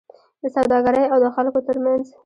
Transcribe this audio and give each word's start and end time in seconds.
د 0.41 0.43
سوداګرۍاو 0.55 1.21
د 1.23 1.25
خلکو 1.35 1.59
ترمنځ 1.67 2.03